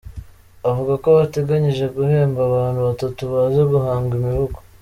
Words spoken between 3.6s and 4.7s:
guhanga imivugo.